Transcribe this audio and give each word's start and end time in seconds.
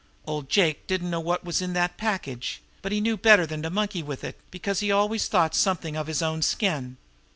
Old 0.25 0.49
Jake 0.49 0.87
didn't 0.87 1.11
know 1.11 1.19
what 1.19 1.43
was 1.45 1.61
in 1.61 1.73
that 1.73 1.95
package; 1.95 2.63
but 2.81 2.91
he 2.91 2.99
knew 2.99 3.15
better 3.17 3.45
than 3.45 3.61
to 3.61 3.69
monkey 3.69 4.01
with 4.01 4.23
it, 4.23 4.39
because 4.49 4.79
he 4.79 4.91
always 4.91 5.27
thought 5.27 5.53
something 5.53 5.95
of 5.95 6.07
his 6.07 6.23
own 6.23 6.41
skin. 6.41 6.97